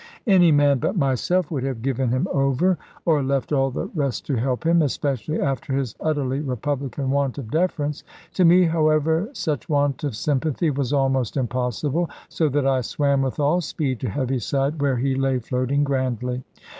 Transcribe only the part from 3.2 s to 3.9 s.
left all the